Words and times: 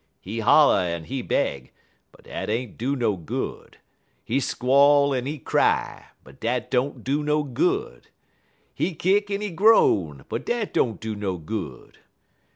"He 0.19 0.39
holler 0.39 0.79
en 0.79 1.03
he 1.03 1.21
beg, 1.21 1.71
but 2.11 2.23
dat 2.23 2.49
ain't 2.49 2.75
do 2.75 2.95
no 2.95 3.15
good; 3.15 3.77
he 4.25 4.39
squall 4.39 5.13
en 5.13 5.27
he 5.27 5.37
cry, 5.37 6.07
but 6.23 6.39
dat 6.39 6.73
ain't 6.73 7.03
do 7.03 7.23
no 7.23 7.43
good; 7.43 8.07
he 8.73 8.95
kick 8.95 9.29
en 9.29 9.41
he 9.41 9.51
groan, 9.51 10.25
but 10.27 10.43
dat 10.43 10.75
ain't 10.75 11.01
do 11.01 11.13
no 11.15 11.37
good. 11.37 11.99